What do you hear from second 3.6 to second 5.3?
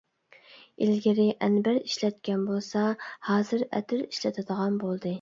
ئەتىر ئىشلىتىدىغان بولدى.